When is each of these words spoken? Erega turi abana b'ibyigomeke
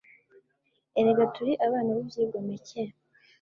Erega 0.99 1.23
turi 1.35 1.51
abana 1.65 1.89
b'ibyigomeke 1.95 2.81